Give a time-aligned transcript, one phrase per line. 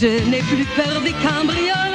[0.00, 1.89] Je n'ai plus peur des cambriolages.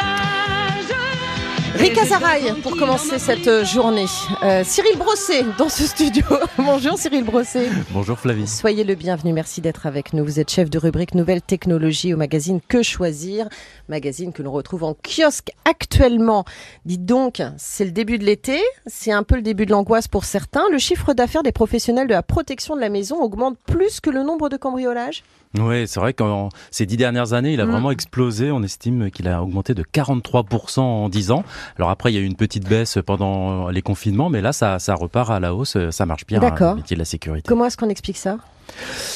[1.85, 4.07] Rika Zaraï pour commencer cette journée.
[4.41, 6.23] Euh, Cyril Brosset dans ce studio.
[6.57, 7.69] Bonjour Cyril Brosset.
[7.91, 8.47] Bonjour Flavie.
[8.47, 10.25] Soyez le bienvenu, merci d'être avec nous.
[10.25, 13.47] Vous êtes chef de rubrique Nouvelles Technologies au magazine Que Choisir,
[13.87, 16.43] magazine que l'on retrouve en kiosque actuellement.
[16.85, 20.25] Dites donc, c'est le début de l'été, c'est un peu le début de l'angoisse pour
[20.25, 20.67] certains.
[20.71, 24.23] Le chiffre d'affaires des professionnels de la protection de la maison augmente plus que le
[24.23, 25.21] nombre de cambriolages
[25.59, 27.71] oui, c'est vrai qu'en ces dix dernières années, il a mm.
[27.71, 28.51] vraiment explosé.
[28.51, 31.43] On estime qu'il a augmenté de 43% en 10 ans.
[31.77, 34.79] Alors après, il y a eu une petite baisse pendant les confinements, mais là, ça,
[34.79, 35.77] ça repart à la hausse.
[35.91, 37.47] Ça marche bien, hein, le métier de la sécurité.
[37.47, 38.37] Comment est-ce qu'on explique ça?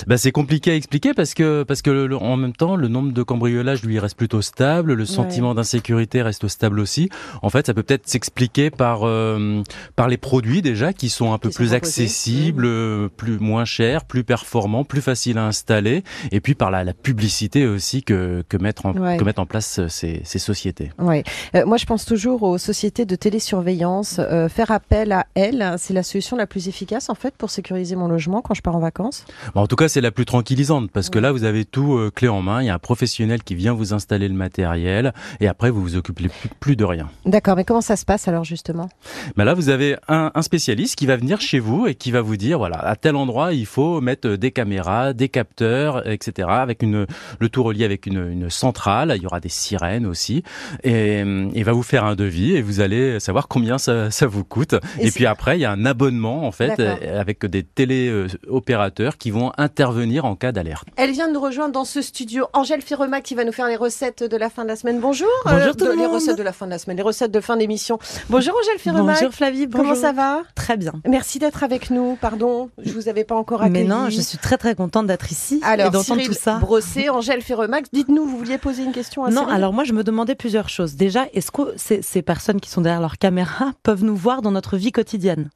[0.07, 3.23] Bah, c'est compliqué à expliquer parce que parce que en même temps le nombre de
[3.23, 7.09] cambriolages lui reste plutôt stable, le sentiment d'insécurité reste stable aussi.
[7.41, 9.61] En fait, ça peut peut-être s'expliquer par euh,
[9.95, 13.09] par les produits déjà qui sont un peu plus accessibles, mmh.
[13.17, 17.65] plus moins chers, plus performants, plus faciles à installer, et puis par la, la publicité
[17.67, 20.91] aussi que que mettre en que mettre en place ces, ces sociétés.
[20.99, 21.23] Ouais.
[21.55, 24.19] Euh, moi, je pense toujours aux sociétés de télésurveillance.
[24.19, 27.95] Euh, faire appel à elles, c'est la solution la plus efficace en fait pour sécuriser
[27.95, 29.25] mon logement quand je pars en vacances
[29.55, 32.27] en tout cas, c'est la plus tranquillisante parce que là, vous avez tout euh, clé
[32.27, 32.61] en main.
[32.61, 35.95] Il y a un professionnel qui vient vous installer le matériel et après, vous vous
[35.95, 37.09] occupez plus, de rien.
[37.25, 38.89] D'accord, mais comment ça se passe alors justement?
[39.35, 42.37] Ben Là, vous avez un, spécialiste qui va venir chez vous et qui va vous
[42.37, 46.47] dire, voilà, à tel endroit, il faut mettre des caméras, des capteurs, etc.
[46.51, 47.05] Avec une,
[47.39, 49.13] le tout relié avec une, centrale.
[49.15, 50.43] Il y aura des sirènes aussi.
[50.83, 54.75] Et il va vous faire un devis et vous allez savoir combien ça, vous coûte.
[54.99, 59.51] Et, puis après, il y a un abonnement en fait avec des téléopérateurs qui vont
[59.57, 60.87] intervenir en cas d'alerte.
[60.95, 62.47] Elle vient de nous rejoindre dans ce studio.
[62.53, 64.99] Angèle Firema qui va nous faire les recettes de la fin de la semaine.
[64.99, 65.27] Bonjour.
[65.45, 65.99] Bonjour euh, tout le monde.
[65.99, 67.99] Les recettes de la fin de la semaine, les recettes de fin d'émission.
[68.29, 69.13] Bonjour Angèle Firema.
[69.13, 69.67] Bonjour Flavie.
[69.67, 69.89] Bonjour.
[69.89, 70.41] Comment ça va?
[70.55, 70.93] Très bien.
[71.07, 72.17] Merci d'être avec nous.
[72.19, 73.83] Pardon, je vous avais pas encore accueilli.
[73.83, 76.57] Mais non, je suis très très contente d'être ici alors, et d'entendre tout ça.
[76.59, 80.03] Brossé, Angèle Firemax, dites-nous, vous vouliez poser une question à Non, alors moi je me
[80.03, 80.95] demandais plusieurs choses.
[80.95, 84.51] Déjà, est-ce que ces, ces personnes qui sont derrière leur caméra peuvent nous voir dans
[84.51, 85.49] notre vie quotidienne?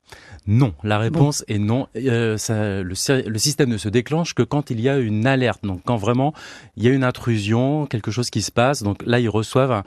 [0.46, 1.88] Non, la réponse est non.
[1.96, 5.64] Euh, ça, le, le système ne se déclenche que quand il y a une alerte.
[5.64, 6.34] Donc quand vraiment
[6.78, 9.84] il y a une intrusion, quelque chose qui se passe, donc là ils reçoivent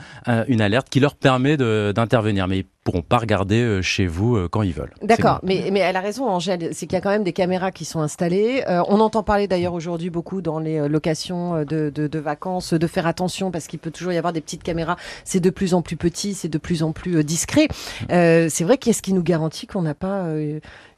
[0.48, 2.48] une alerte qui leur permet d'intervenir.
[2.48, 4.94] Mais pourront pas regarder euh, chez vous euh, quand ils veulent.
[5.02, 7.72] D'accord, mais, mais elle a raison, Angèle, c'est qu'il y a quand même des caméras
[7.72, 8.62] qui sont installées.
[8.68, 12.86] Euh, on entend parler d'ailleurs aujourd'hui beaucoup dans les locations de, de, de, vacances de
[12.86, 14.96] faire attention parce qu'il peut toujours y avoir des petites caméras.
[15.24, 17.66] C'est de plus en plus petit, c'est de plus en plus discret.
[18.08, 20.24] c'est vrai qu'est-ce qui nous garantit qu'on n'a pas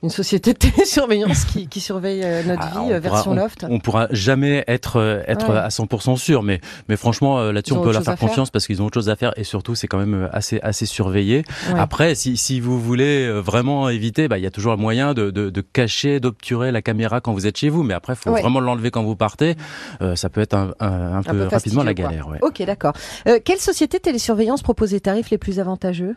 [0.03, 3.65] une société de télésurveillance qui, qui surveille notre ah, vie, version loft?
[3.69, 8.03] On, pourra jamais être être à 100% sûr, mais mais franchement là-dessus on peut leur
[8.03, 10.61] faire confiance parce qu'ils ont autre chose à faire et surtout c'est quand même assez
[10.61, 11.45] assez surveillé.
[11.79, 15.15] Après, si, si vous voulez euh, vraiment éviter, bah, il y a toujours un moyen
[15.15, 17.83] de, de, de cacher, d'obturer la caméra quand vous êtes chez vous.
[17.83, 19.57] Mais après, il faut vraiment l'enlever quand vous partez.
[20.03, 22.29] Euh, ça peut être un, un, peu, rapidement la galère.
[22.29, 22.39] Ouais.
[22.43, 22.93] Ok, d'accord.
[23.27, 26.17] Euh, quelle société télésurveillance propose les tarifs les plus avantageux?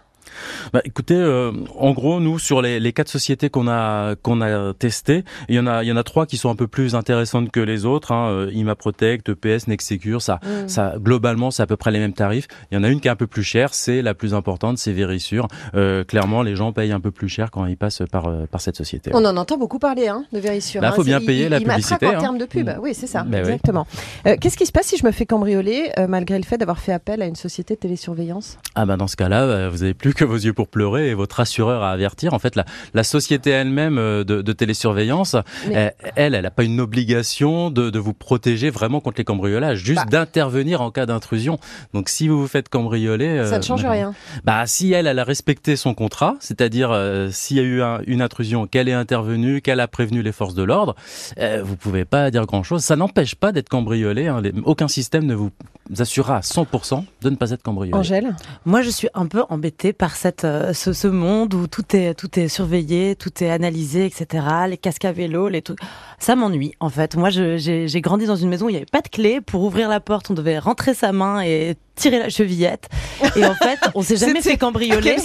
[0.73, 4.73] Bah, écoutez, euh, en gros, nous sur les, les quatre sociétés qu'on a qu'on a
[4.73, 6.95] testées, il y en a il y en a trois qui sont un peu plus
[6.95, 8.11] intéressantes que les autres.
[8.11, 10.67] Hein, euh, IMA Protect, EPS, Nexecure, ça mm.
[10.67, 12.47] ça globalement c'est à peu près les mêmes tarifs.
[12.71, 14.77] Il y en a une qui est un peu plus chère, c'est la plus importante,
[14.77, 15.47] c'est Verisure.
[15.75, 18.61] Euh, clairement, les gens payent un peu plus cher quand ils passent par euh, par
[18.61, 19.11] cette société.
[19.13, 20.81] On en entend beaucoup parler hein, de Verisure.
[20.81, 22.07] Il bah, faut bien payer la publicité.
[22.07, 22.19] en hein.
[22.19, 22.79] termes de pub, mm.
[22.81, 23.85] oui c'est ça, bah exactement.
[24.23, 27.21] Qu'est-ce qui se passe si je me fais cambrioler malgré le fait d'avoir fait appel
[27.21, 28.57] à une société de télésurveillance?
[28.75, 31.39] Ah bah dans ce cas-là, vous avez plus que vos yeux pour pleurer et votre
[31.39, 32.33] assureur à avertir.
[32.33, 35.35] En fait, la, la société elle-même euh, de, de, télésurveillance,
[35.71, 40.05] elle, elle n'a pas une obligation de, de, vous protéger vraiment contre les cambriolages, juste
[40.05, 40.11] bah.
[40.11, 41.59] d'intervenir en cas d'intrusion.
[41.93, 44.13] Donc, si vous vous faites cambrioler, ça ne change bah, rien.
[44.43, 48.21] Bah, si elle, elle a respecté son contrat, c'est-à-dire euh, s'il y a eu une
[48.21, 50.95] intrusion, qu'elle est intervenue, qu'elle a prévenu les forces de l'ordre,
[51.39, 52.83] euh, vous pouvez pas dire grand-chose.
[52.83, 54.27] Ça n'empêche pas d'être cambriolé.
[54.27, 54.41] Hein.
[54.65, 55.51] aucun système ne vous
[55.99, 57.97] assurera à 100% de ne pas être cambriolé.
[57.97, 58.35] Angèle,
[58.65, 62.15] moi, je suis un peu embêtée par cette euh, ce, ce, monde où tout est
[62.15, 64.43] tout est surveillé, tout est analysé, etc.
[64.67, 65.77] Les casques à vélo, les trucs,
[66.17, 67.15] ça m'ennuie en fait.
[67.15, 69.89] Moi, j'ai grandi dans une maison où il n'y avait pas de clé pour ouvrir
[69.89, 70.31] la porte.
[70.31, 72.89] On devait rentrer sa main et tirer la chevillette.
[73.35, 75.17] Et en fait, on s'est jamais fait cambrioler.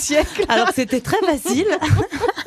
[0.51, 1.69] Alors c'était très facile.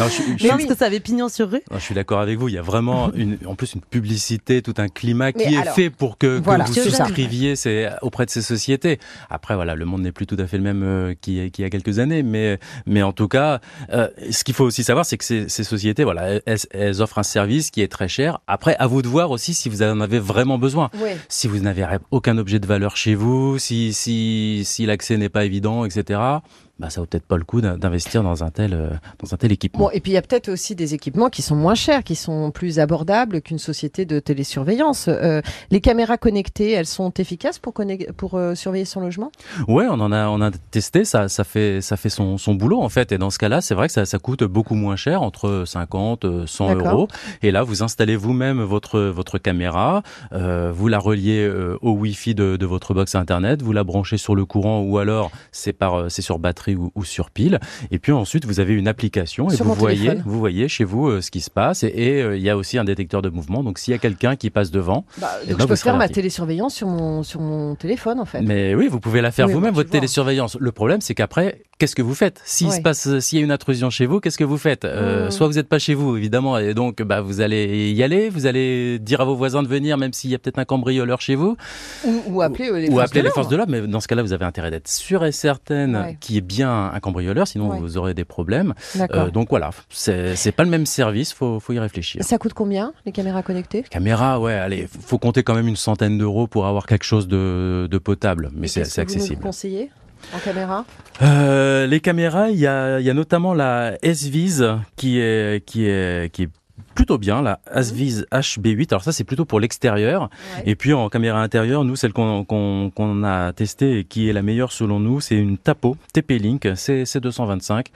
[0.00, 1.60] Non, je, pense que ça avait pignon sur rue.
[1.70, 2.48] je suis d'accord avec vous.
[2.48, 5.90] Il y a vraiment une, en plus une publicité, tout un climat qui est fait
[5.90, 7.54] pour que, vous souscriviez
[8.02, 8.98] auprès de ces sociétés.
[9.28, 11.70] Après, voilà, le monde n'est plus tout à fait le même euh, qu'il y a
[11.70, 13.60] quelques années, mais mais en tout cas,
[13.92, 17.22] euh, ce qu'il faut aussi savoir, c'est que ces, ces, sociétés, voilà, elles, offrent un
[17.22, 18.40] service qui est très cher.
[18.46, 20.90] Après, à vous de voir aussi si vous en avez vraiment besoin.
[21.28, 25.44] Si vous n'avez aucun objet de valeur chez vous, si si si l'accès n'est pas
[25.44, 26.40] évident, etc
[26.80, 28.88] bah, ça vaut peut-être pas le coup d'in- d'investir dans un tel, euh,
[29.22, 29.80] dans un tel équipement.
[29.86, 32.16] Bon, et puis il y a peut-être aussi des équipements qui sont moins chers, qui
[32.16, 35.06] sont plus abordables qu'une société de télésurveillance.
[35.08, 37.74] Euh, les caméras connectées, elles sont efficaces pour,
[38.16, 39.30] pour euh, surveiller son logement?
[39.68, 42.80] Ouais, on en a, on a testé, ça, ça fait, ça fait son, son boulot
[42.80, 43.12] en fait.
[43.12, 46.24] Et dans ce cas-là, c'est vrai que ça, ça coûte beaucoup moins cher, entre 50,
[46.24, 46.92] euh, 100 D'accord.
[46.92, 47.08] euros.
[47.42, 51.46] Et là, vous installez vous-même votre, votre caméra, euh, vous la reliez
[51.82, 55.30] au Wi-Fi de, de votre box internet, vous la branchez sur le courant ou alors
[55.52, 57.60] c'est par, c'est sur batterie ou, ou sur pile.
[57.90, 60.22] Et puis ensuite, vous avez une application et Sur vous voyez, téléphone.
[60.26, 61.82] vous voyez chez vous euh, ce qui se passe.
[61.82, 63.62] Et euh, il y a aussi un détecteur de mouvement.
[63.62, 65.96] Donc s'il y a quelqu'un qui passe devant, bah, Eh donc ben, je peux faire
[65.96, 68.42] ma télésurveillance sur mon, sur mon téléphone en fait.
[68.42, 70.56] Mais oui, vous pouvez la faire Oui, vous-même, votre télésurveillance.
[70.60, 72.40] Le problème, c'est qu'après, qu'est-ce que vous faites?
[72.44, 72.76] S'il Ouais.
[72.76, 74.84] se passe, s'il y a une intrusion chez vous, qu'est-ce que vous faites?
[74.84, 75.30] Euh, Mm.
[75.32, 78.46] Soit vous n'êtes pas chez vous, évidemment, et donc bah, vous allez y aller, vous
[78.46, 81.34] allez dire à vos voisins de venir, même s'il y a peut-être un cambrioleur chez
[81.34, 81.56] vous,
[82.04, 83.72] Ou, ou appeler euh, les ou forces appeler de les forces de l'ordre.
[83.72, 86.16] Mais dans ce cas-là, vous avez intérêt d'être sûr et certaine Ouais.
[86.20, 87.78] qu'il y ait bien un cambrioleur, sinon Ouais.
[87.80, 88.74] vous aurez des problèmes.
[89.14, 92.22] Euh, donc voilà, c'est pas le même service, faut, faut y réfléchir.
[92.22, 93.82] Ça coûte combien les caméras connectées?
[93.90, 97.88] Caméra, ouais, allez, faut compter quand même une centaine d'euros pour avoir quelque chose de,
[97.90, 99.42] de potable, mais c'est que vous nous accessible.
[99.42, 99.90] conseillez?
[100.34, 100.84] En caméra
[101.22, 105.86] Euh, les caméras, il y a, il y a notamment la S-Vise qui est, qui
[105.86, 106.48] est, qui est
[106.94, 108.88] plutôt bien, la S-Vise HB8.
[108.90, 110.22] Alors ça, c'est plutôt pour l'extérieur.
[110.56, 110.62] Ouais.
[110.66, 114.72] Et puis en caméra intérieure, nous, celle qu'on a testée et qui est la meilleure
[114.72, 117.86] selon nous, c'est une Tapo TP-Link C225.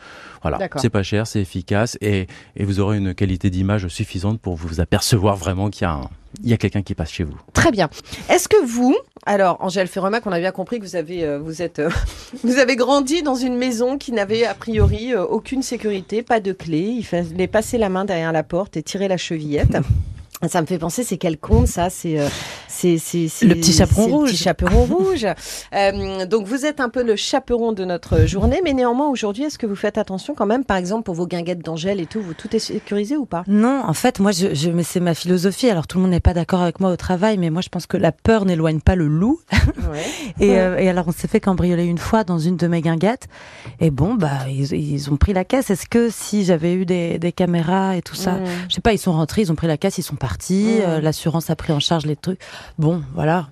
[0.43, 4.57] Voilà, c'est pas cher, c'est efficace et, et vous aurez une qualité d'image suffisante pour
[4.57, 6.11] vous apercevoir vraiment qu'il y a, un-
[6.43, 7.37] il y a quelqu'un qui passe chez vous.
[7.53, 7.89] Très bien.
[8.29, 8.97] Est-ce que vous,
[9.27, 11.91] alors Angèle Ferremac, on a bien compris que vous avez, euh, vous êtes, euh,
[12.45, 16.53] vous avez grandi dans une maison qui n'avait a priori euh, aucune sécurité, pas de
[16.53, 16.81] clé.
[16.81, 19.79] Il fallait passer la main derrière la porte et tirer la chevillette.
[20.49, 21.91] Ça me fait penser, c'est quel conte ça?
[21.91, 22.29] C'est euh,
[22.69, 22.97] c'est
[23.43, 24.31] Le petit chaperon c'est le rouge.
[24.31, 25.27] petit chaperon rouge.
[25.75, 29.59] Euh, donc vous êtes un peu le chaperon de notre journée, mais néanmoins aujourd'hui, est-ce
[29.59, 32.35] que vous faites attention quand même, par exemple pour vos guinguettes d'Angèle et tout, vous
[32.35, 33.45] tout est sécurisé ou pas?
[33.47, 35.71] Non, en fait, moi, je, je, mais c'est ma philosophie.
[35.71, 37.87] Alors, tout le monde n'est pas d'accord avec moi au travail, mais moi, je pense
[37.87, 39.41] que la peur n'éloigne pas le loup.
[40.41, 40.59] Et, Ouais.
[40.59, 43.29] euh, et alors, on s'est fait cambrioler une fois dans une de mes guinguettes.
[43.81, 45.71] Et bon, bah, ils, ils ont pris la caisse.
[45.71, 48.45] Est-ce que si j'avais eu des, des caméras et tout ça, Mmh.
[48.69, 50.34] je sais pas, ils sont rentrés, ils ont pris la caisse, ils sont partis.
[50.87, 52.41] Euh, L'assurance a pris en charge les trucs.
[52.79, 53.49] Bon, voilà.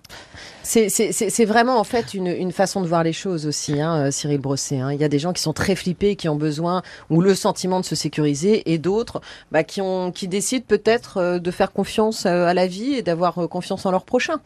[0.62, 4.38] C'est- vraiment en fait une, une façon de voir les choses aussi, hein, euh, Cyril
[4.40, 4.78] Brosset.
[4.78, 4.92] hein.
[4.92, 7.80] Il y a des gens qui sont très flippés, qui ont besoin ou le sentiment
[7.80, 9.20] de se sécuriser, et d'autres
[9.50, 13.02] bah, qui, ont, qui décident peut-être euh, de faire confiance euh, à la vie et
[13.02, 14.36] d'avoir confiance en leur prochain.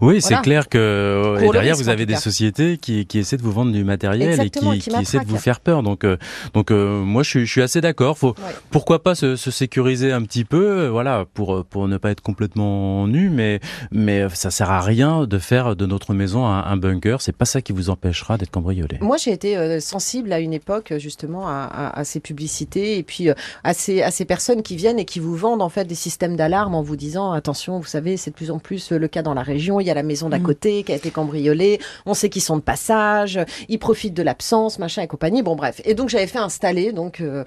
[0.00, 3.42] Oui, c'est clair que et derrière risque, vous avez des sociétés qui, qui essaient de
[3.42, 5.82] vous vendre du matériel Exactement, et qui essaient de vous faire peur.
[5.82, 6.16] Donc, euh,
[6.54, 8.18] donc euh, moi je suis, je suis assez d'accord.
[8.18, 8.52] Faut Ouais.
[8.70, 13.06] pourquoi pas se, se sécuriser un petit peu, voilà, pour pour ne pas être complètement
[13.06, 13.60] nu, mais
[13.90, 17.22] mais ça sert à rien de faire de notre maison un, un bunker.
[17.22, 18.98] C'est pas ça qui vous empêchera d'être cambriolé.
[19.00, 22.98] Moi, j'ai été euh, sensible à une époque euh, justement à, à- à ces publicités
[22.98, 25.68] et puis euh, à, ces, à ces personnes qui viennent et qui vous vendent en
[25.68, 28.90] fait des systèmes d'alarme en vous disant attention, vous savez, c'est de plus en plus
[28.90, 29.78] le cas dans la région.
[29.78, 30.44] Il y a la maison d'à Mhm.
[30.44, 31.78] côté qui a été cambriolée.
[32.06, 33.38] On sait qu'ils sont de passage.
[33.68, 35.42] Ils profitent de l'absence, machin et compagnie.
[35.42, 35.80] Bon, bref.
[35.84, 37.44] Et donc j'avais fait installer donc euh,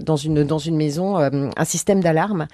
[0.00, 2.48] dans une dans une maison euh, un système d'alarme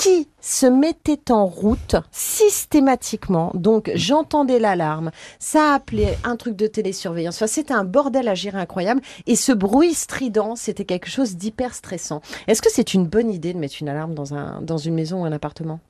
[0.00, 3.50] qui se mettait en route systématiquement.
[3.54, 7.36] Donc j'entendais l'alarme, ça appelait un truc de télésurveillance.
[7.36, 9.00] Enfin, c'était un bordel à gérer incroyable.
[9.26, 12.22] Et ce bruit strident, c'était quelque chose d'hyper stressant.
[12.46, 15.22] Est-ce que c'est une bonne idée de mettre une alarme dans un dans une maison
[15.22, 15.80] ou un appartement?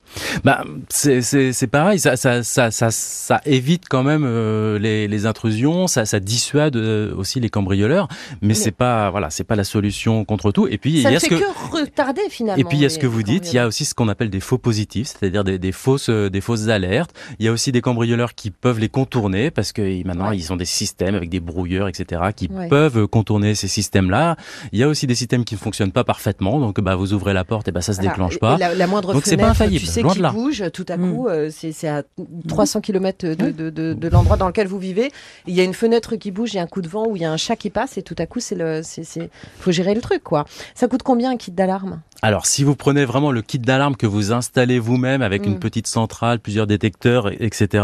[0.43, 5.87] Bah, c'est pareil, ça ça ça ça, ça évite quand même euh, les, les intrusions,
[5.87, 8.07] ça ça dissuade euh, aussi les cambrioleurs,
[8.41, 10.67] mais, Mais- c'est pas voilà, c'est pas la solution contre tout.
[10.67, 11.77] Et puis il y a ce que, que...
[11.81, 12.59] retarder finalement.
[12.59, 14.07] et puis il y a ce que vous dites, il y a aussi ce qu'on
[14.07, 17.13] appelle des faux positifs, c'est-à-dire des, des fausses euh, des fausses alertes.
[17.39, 20.37] Il y a aussi des cambrioleurs qui peuvent les contourner parce que maintenant Ouais.
[20.37, 22.67] ils ont des systèmes avec des brouilleurs etc qui Ouais.
[22.67, 24.37] peuvent contourner ces systèmes-là.
[24.71, 27.33] Il y a aussi des systèmes qui ne fonctionnent pas parfaitement, donc bah vous ouvrez
[27.33, 28.11] la porte et bah ça se Voilà.
[28.11, 28.57] déclenche Et pas.
[28.57, 31.11] La, la moindre Donc c'est fenêtre, pas infaillible, tu sais, bouge, tout à Mm.
[31.13, 32.03] coup, euh, c'est c'est à
[32.47, 35.11] 300 km de, de, de, de l'endroit dans lequel vous vivez.
[35.47, 37.15] Il y a une fenêtre qui bouge, il y a un coup de vent ou
[37.15, 39.29] il y a un chat qui passe et tout à coup, c'est le, c'est, c'est,
[39.59, 40.45] faut gérer le truc, quoi.
[40.75, 42.01] Ça coûte combien un kit d'alarme?
[42.21, 45.49] Alors, si vous prenez vraiment le kit d'alarme que vous installez vous-même avec Mm.
[45.51, 47.83] une petite centrale, plusieurs détecteurs, etc.,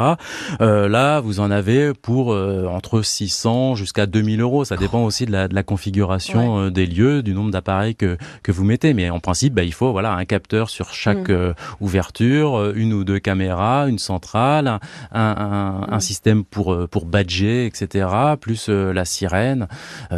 [0.61, 4.65] euh, là, vous en avez pour euh, entre 600 jusqu'à 2000 euros.
[4.65, 8.17] Ça dépend aussi de la, de la configuration euh, des lieux, du nombre d'appareils que,
[8.43, 8.93] que vous mettez.
[8.93, 11.53] Mais en principe, bah, il faut voilà un capteur sur chaque Mm.
[11.81, 14.79] ouverture, une ou deux caméras, une centrale, un,
[15.13, 16.01] un, un Mm.
[16.01, 18.07] système pour pour badger, etc.,
[18.39, 19.67] plus la sirène.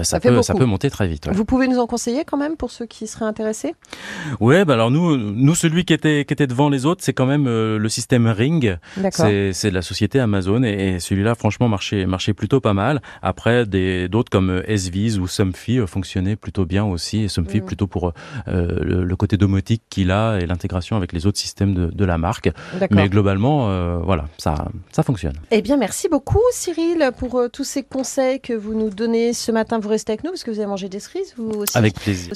[0.04, 1.28] Ça, peut ça peut monter très vite.
[1.28, 1.34] ouais.
[1.34, 3.76] Vous pouvez nous en conseiller quand même pour ceux qui seraient intéressés?
[4.40, 7.26] Ouais, bah alors nous, nous celui qui était qui était devant les autres, c'est quand
[7.26, 8.78] même euh, le système Ring.
[9.12, 13.02] C'est c'est de la société Amazon et, et celui-là, franchement, marchait marchait plutôt pas mal.
[13.22, 17.24] Après, des d'autres comme euh, SViz ou Somfy euh, fonctionnaient plutôt bien aussi.
[17.24, 17.66] Et Somfy Mm.
[17.66, 18.12] plutôt pour euh,
[18.48, 22.18] le, le côté domotique qu'il a et l'intégration avec les autres systèmes de, de la
[22.18, 22.50] marque.
[22.92, 25.34] Mais globalement, euh, voilà, ça ça fonctionne.
[25.52, 29.80] Eh bien, merci beaucoup, Cyril, pour tous ces conseils que vous nous donnez ce matin.
[29.80, 32.34] Vous restez avec nous parce que vous avez mangé des cerises, vous aussi Avec plaisir.